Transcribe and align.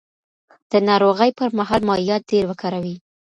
د 0.71 0.73
ناروغۍ 0.87 1.31
پر 1.39 1.49
مهال 1.59 1.81
مایعات 1.89 2.23
ډېر 2.31 2.43
وکاروئ. 2.47 2.95